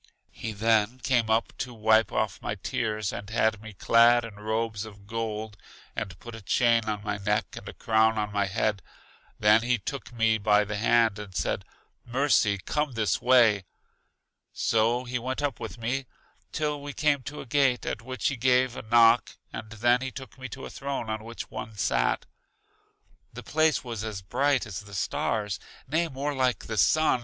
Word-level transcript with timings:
He 0.31 0.51
then 0.51 0.97
came 1.01 1.29
up 1.29 1.55
to 1.59 1.75
wipe 1.75 2.11
off 2.11 2.41
my 2.41 2.55
tears 2.55 3.13
and 3.13 3.29
had 3.29 3.61
me 3.61 3.73
clad 3.73 4.25
in 4.25 4.33
robes 4.37 4.83
of 4.83 5.05
gold, 5.05 5.57
and 5.95 6.17
put 6.17 6.33
a 6.33 6.41
chain 6.41 6.85
on 6.85 7.03
my 7.03 7.19
neck, 7.19 7.55
and 7.55 7.69
a 7.69 7.73
crown 7.75 8.17
on 8.17 8.33
my 8.33 8.47
head. 8.47 8.81
Then 9.37 9.61
he 9.61 9.77
took 9.77 10.11
me 10.11 10.39
by 10.39 10.63
the 10.63 10.77
hand 10.77 11.19
and 11.19 11.35
said, 11.35 11.65
Mercy, 12.03 12.57
come 12.57 12.93
this 12.93 13.21
way. 13.21 13.65
So 14.51 15.03
he 15.03 15.19
went 15.19 15.43
up 15.43 15.59
with 15.59 15.77
me 15.77 16.07
till 16.51 16.81
we 16.81 16.93
came 16.93 17.21
to 17.21 17.39
a 17.41 17.45
gate, 17.45 17.85
at 17.85 18.01
which 18.01 18.27
he 18.29 18.37
gave 18.37 18.75
a 18.75 18.81
knock 18.81 19.37
and 19.53 19.69
then 19.71 20.01
he 20.01 20.09
took 20.09 20.35
me 20.35 20.49
to 20.49 20.65
a 20.65 20.71
throne 20.71 21.11
on 21.11 21.23
which 21.23 21.51
one 21.51 21.77
sat. 21.77 22.25
The 23.33 23.43
place 23.43 23.83
was 23.83 24.03
as 24.03 24.23
bright 24.23 24.65
as 24.65 24.79
the 24.81 24.95
stars, 24.95 25.59
nay 25.87 26.07
more 26.07 26.33
like 26.33 26.65
the 26.65 26.77
sun. 26.77 27.19